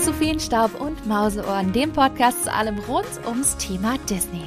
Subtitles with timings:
[0.00, 4.44] zu Staub und Mauseohren, dem Podcast zu allem rund ums Thema Disney.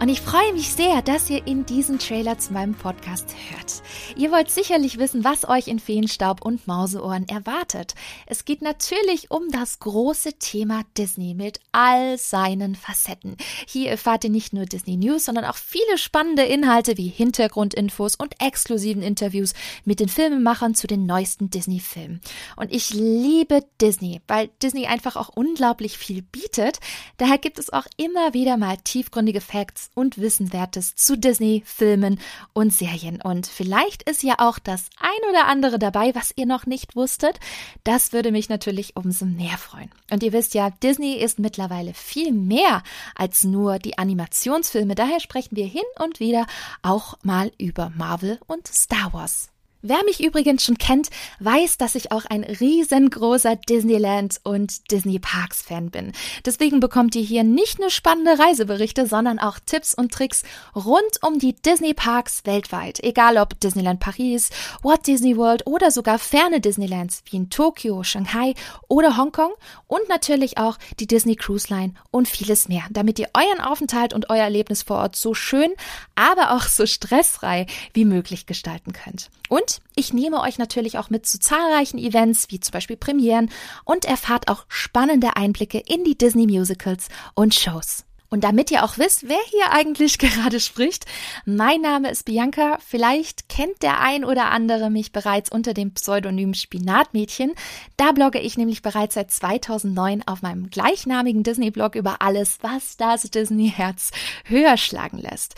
[0.00, 3.82] Und ich freue mich sehr, dass ihr in diesem Trailer zu meinem Podcast hört.
[4.16, 7.94] Ihr wollt sicherlich wissen, was euch in Feenstaub und Mauseohren erwartet.
[8.24, 13.36] Es geht natürlich um das große Thema Disney mit all seinen Facetten.
[13.66, 18.40] Hier erfahrt ihr nicht nur Disney News, sondern auch viele spannende Inhalte wie Hintergrundinfos und
[18.40, 19.52] exklusiven Interviews
[19.84, 22.22] mit den Filmemachern zu den neuesten Disney-Filmen.
[22.56, 26.80] Und ich liebe Disney, weil Disney einfach auch unglaublich viel bietet.
[27.18, 32.20] Daher gibt es auch immer wieder mal tiefgründige Facts und Wissenwertes zu Disney-Filmen
[32.52, 33.20] und Serien.
[33.20, 37.38] Und vielleicht ist ja auch das ein oder andere dabei, was ihr noch nicht wusstet.
[37.84, 39.90] Das würde mich natürlich umso mehr freuen.
[40.10, 42.82] Und ihr wisst ja, Disney ist mittlerweile viel mehr
[43.14, 44.94] als nur die Animationsfilme.
[44.94, 46.46] Daher sprechen wir hin und wieder
[46.82, 49.50] auch mal über Marvel und Star Wars.
[49.82, 55.62] Wer mich übrigens schon kennt, weiß, dass ich auch ein riesengroßer Disneyland und Disney Parks
[55.62, 56.12] Fan bin.
[56.44, 60.42] Deswegen bekommt ihr hier nicht nur spannende Reiseberichte, sondern auch Tipps und Tricks
[60.74, 63.00] rund um die Disney Parks weltweit.
[63.00, 64.50] Egal ob Disneyland Paris,
[64.82, 68.52] Walt Disney World oder sogar ferne Disneylands wie in Tokio, Shanghai
[68.86, 69.52] oder Hongkong
[69.86, 74.28] und natürlich auch die Disney Cruise Line und vieles mehr, damit ihr euren Aufenthalt und
[74.28, 75.72] euer Erlebnis vor Ort so schön,
[76.16, 77.64] aber auch so stressfrei
[77.94, 79.30] wie möglich gestalten könnt.
[79.48, 83.50] Und ich nehme euch natürlich auch mit zu zahlreichen Events, wie zum Beispiel Premieren,
[83.84, 88.04] und erfahrt auch spannende Einblicke in die Disney Musicals und Shows.
[88.30, 91.04] Und damit ihr auch wisst, wer hier eigentlich gerade spricht,
[91.44, 92.78] mein Name ist Bianca.
[92.86, 97.52] Vielleicht kennt der ein oder andere mich bereits unter dem Pseudonym Spinatmädchen.
[97.96, 103.22] Da blogge ich nämlich bereits seit 2009 auf meinem gleichnamigen Disney-Blog über alles, was das
[103.22, 104.12] Disney-Herz
[104.44, 105.56] höher schlagen lässt.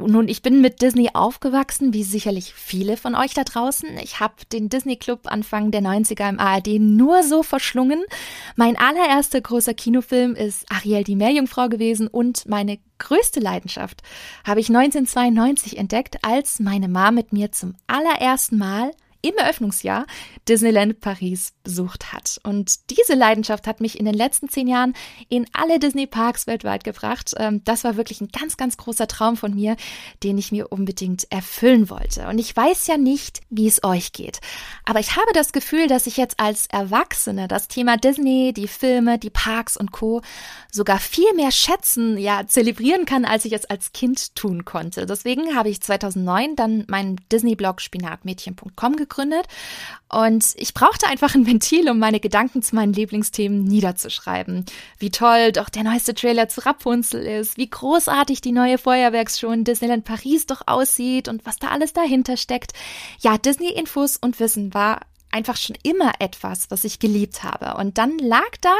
[0.00, 3.88] Nun, ich bin mit Disney aufgewachsen, wie sicherlich viele von euch da draußen.
[4.00, 8.04] Ich habe den Disney Club Anfang der 90er im ARD nur so verschlungen.
[8.54, 14.02] Mein allererster großer Kinofilm ist Ariel die Meerjungfrau gewesen und meine größte Leidenschaft
[14.44, 20.06] habe ich 1992 entdeckt, als meine Mama mit mir zum allerersten Mal im Eröffnungsjahr
[20.48, 22.38] Disneyland Paris besucht hat.
[22.44, 24.94] Und diese Leidenschaft hat mich in den letzten zehn Jahren
[25.28, 27.34] in alle Disney-Parks weltweit gebracht.
[27.36, 29.76] Ähm, das war wirklich ein ganz, ganz großer Traum von mir,
[30.22, 32.28] den ich mir unbedingt erfüllen wollte.
[32.28, 34.38] Und ich weiß ja nicht, wie es euch geht.
[34.84, 39.18] Aber ich habe das Gefühl, dass ich jetzt als Erwachsene das Thema Disney, die Filme,
[39.18, 40.22] die Parks und Co.
[40.70, 45.06] sogar viel mehr schätzen, ja, zelebrieren kann, als ich es als Kind tun konnte.
[45.06, 49.46] Deswegen habe ich 2009 dann meinen Disney-Blog spinatmädchen.com gegründet gegründet
[50.08, 54.64] und ich brauchte einfach ein Ventil, um meine Gedanken zu meinen Lieblingsthemen niederzuschreiben.
[54.98, 59.64] Wie toll doch der neueste Trailer zu Rapunzel ist, wie großartig die neue Feuerwerksshow in
[59.64, 62.72] Disneyland Paris doch aussieht und was da alles dahinter steckt.
[63.20, 67.78] Ja, Disney-Infos und Wissen war einfach schon immer etwas, was ich geliebt habe.
[67.78, 68.74] Und dann lag da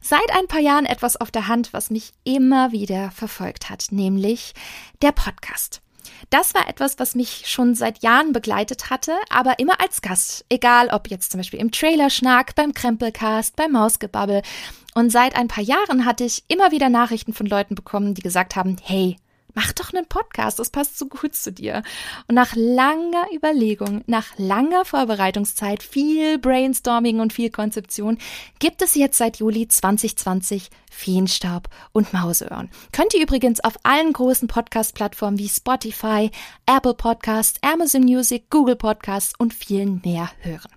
[0.00, 4.52] seit ein paar Jahren etwas auf der Hand, was mich immer wieder verfolgt hat, nämlich
[5.02, 5.80] der Podcast.
[6.30, 10.44] Das war etwas, was mich schon seit Jahren begleitet hatte, aber immer als Gast.
[10.48, 14.42] Egal ob jetzt zum Beispiel im Trailer-Schnack, beim Krempelcast, beim Mausgebabbel.
[14.94, 18.56] Und seit ein paar Jahren hatte ich immer wieder Nachrichten von Leuten bekommen, die gesagt
[18.56, 19.16] haben, hey,
[19.56, 21.82] mach doch einen Podcast, das passt so gut zu dir.
[22.28, 28.18] Und nach langer Überlegung, nach langer Vorbereitungszeit, viel Brainstorming und viel Konzeption,
[28.58, 32.70] gibt es jetzt seit Juli 2020 Feenstaub und Mauseöhren.
[32.92, 36.30] Könnt ihr übrigens auf allen großen Podcast-Plattformen wie Spotify,
[36.64, 40.70] Apple Podcasts, Amazon Music, Google Podcasts und vielen mehr hören.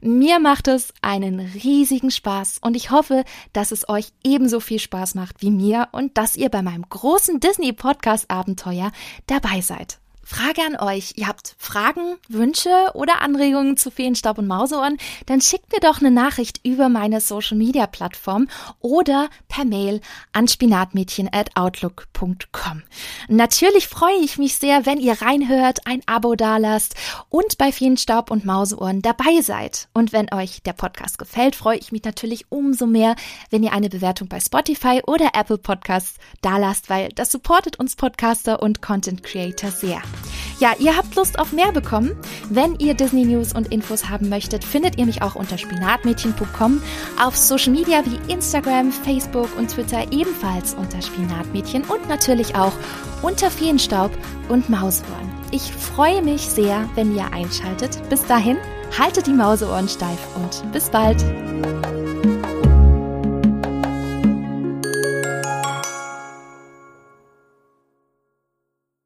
[0.00, 5.14] Mir macht es einen riesigen Spaß und ich hoffe, dass es euch ebenso viel Spaß
[5.14, 8.92] macht wie mir und dass ihr bei meinem großen Disney Podcast Abenteuer
[9.26, 9.98] dabei seid.
[10.30, 11.14] Frage an euch.
[11.16, 14.96] Ihr habt Fragen, Wünsche oder Anregungen zu Feenstaub und Mauseohren?
[15.26, 18.46] Dann schickt mir doch eine Nachricht über meine Social Media Plattform
[18.78, 20.00] oder per Mail
[20.32, 22.82] an spinatmädchen at outlook.com.
[23.26, 26.94] Natürlich freue ich mich sehr, wenn ihr reinhört, ein Abo dalasst
[27.28, 29.88] und bei Feenstaub und Mauseohren dabei seid.
[29.94, 33.16] Und wenn euch der Podcast gefällt, freue ich mich natürlich umso mehr,
[33.50, 38.62] wenn ihr eine Bewertung bei Spotify oder Apple Podcasts dalasst, weil das supportet uns Podcaster
[38.62, 40.00] und Content Creator sehr.
[40.60, 42.14] Ja, ihr habt Lust auf mehr bekommen?
[42.50, 46.82] Wenn ihr Disney News und Infos haben möchtet, findet ihr mich auch unter spinatmädchen.com,
[47.18, 52.72] auf Social Media wie Instagram, Facebook und Twitter ebenfalls unter Spinatmädchen und natürlich auch
[53.22, 54.10] unter Feenstaub
[54.50, 55.30] und Mauseohren.
[55.50, 57.98] Ich freue mich sehr, wenn ihr einschaltet.
[58.10, 58.58] Bis dahin,
[58.98, 61.24] haltet die Mauseohren steif und bis bald.